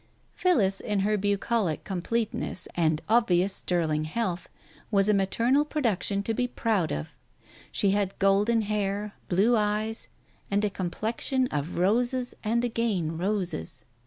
Phillis, 0.33 0.79
in 0.79 1.01
her 1.01 1.15
bucolic 1.15 1.83
completeness 1.83 2.67
and 2.73 3.03
obvious 3.07 3.55
ster 3.57 3.85
ling 3.85 4.05
health, 4.05 4.49
was 4.89 5.07
a 5.07 5.13
maternal 5.13 5.63
production 5.63 6.23
to 6.23 6.33
be 6.33 6.47
proud 6.47 6.91
of. 6.91 7.15
She 7.71 7.91
had 7.91 8.17
golden 8.17 8.61
hair, 8.63 9.13
blue 9.29 9.55
eyes 9.55 10.07
and 10.49 10.65
a 10.65 10.71
complexion 10.71 11.47
of 11.51 11.77
roses 11.77 12.33
and 12.43 12.65
again 12.65 13.15
roses. 13.19 13.85